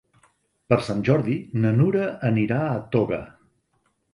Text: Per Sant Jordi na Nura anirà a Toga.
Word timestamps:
Per 0.73 0.77
Sant 0.87 1.03
Jordi 1.09 1.35
na 1.65 1.75
Nura 1.81 2.09
anirà 2.31 2.59
a 2.71 2.81
Toga. 2.97 3.21